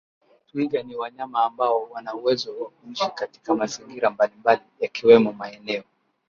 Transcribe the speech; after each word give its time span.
Twiga 0.47 0.81
ni 0.83 0.95
wanyama 0.95 1.43
ambao 1.43 1.89
wana 1.91 2.13
uwezo 2.15 2.59
wa 2.59 2.69
kuishi 2.69 3.11
katika 3.15 3.55
mazingira 3.55 4.09
mbali 4.09 4.35
mbali 4.39 4.61
yakiwemo 4.79 5.33
maeneo 5.33 5.83